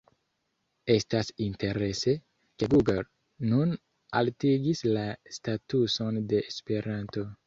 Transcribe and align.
Estas 0.93 1.27
interese, 1.47 2.15
ke 2.63 2.69
Google 2.71 3.03
nun 3.51 3.75
altigis 4.21 4.81
la 4.97 5.05
statuson 5.37 6.19
de 6.33 6.41
Esperanto. 6.55 7.27